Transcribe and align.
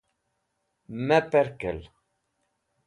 Me 1.05 1.17
pẽrkel. 1.31 1.79